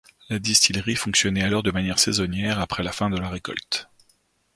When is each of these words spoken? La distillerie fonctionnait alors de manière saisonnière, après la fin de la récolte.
La 0.29 0.39
distillerie 0.39 0.95
fonctionnait 0.95 1.43
alors 1.43 1.61
de 1.61 1.69
manière 1.69 1.99
saisonnière, 1.99 2.57
après 2.59 2.81
la 2.81 2.91
fin 2.91 3.11
de 3.11 3.17
la 3.19 3.29
récolte. 3.29 3.87